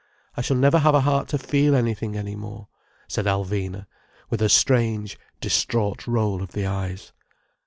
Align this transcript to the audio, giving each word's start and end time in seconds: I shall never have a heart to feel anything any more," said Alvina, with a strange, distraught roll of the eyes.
I 0.35 0.41
shall 0.41 0.57
never 0.57 0.79
have 0.79 0.95
a 0.95 1.01
heart 1.01 1.27
to 1.27 1.37
feel 1.37 1.75
anything 1.75 2.17
any 2.17 2.35
more," 2.35 2.67
said 3.07 3.25
Alvina, 3.25 3.85
with 4.31 4.41
a 4.41 4.49
strange, 4.49 5.15
distraught 5.39 6.07
roll 6.07 6.41
of 6.41 6.53
the 6.53 6.65
eyes. 6.65 7.11